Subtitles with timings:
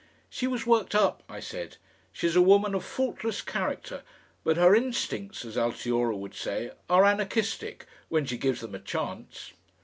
[0.31, 1.77] "She was worked up," I said.
[2.11, 4.01] "She's a woman of faultless character,
[4.43, 9.53] but her instincts, as Altiora would say, are anarchistic when she gives them a chance."